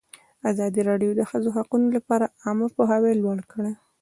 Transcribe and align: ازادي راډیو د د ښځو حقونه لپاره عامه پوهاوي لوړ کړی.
ازادي 0.51 0.81
راډیو 0.89 1.11
د 1.15 1.17
د 1.19 1.21
ښځو 1.29 1.49
حقونه 1.57 1.87
لپاره 1.97 2.33
عامه 2.43 2.67
پوهاوي 2.75 3.13
لوړ 3.21 3.37
کړی. 3.51 3.73